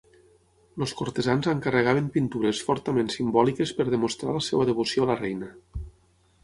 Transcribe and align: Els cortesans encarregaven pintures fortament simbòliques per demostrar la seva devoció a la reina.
Els 0.85 0.93
cortesans 1.01 1.49
encarregaven 1.51 2.07
pintures 2.17 2.63
fortament 2.69 3.13
simbòliques 3.17 3.75
per 3.81 3.89
demostrar 3.97 4.35
la 4.39 4.43
seva 4.51 4.69
devoció 4.73 5.07
a 5.07 5.11
la 5.13 5.21
reina. 5.25 5.55